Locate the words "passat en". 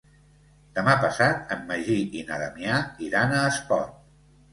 1.01-1.61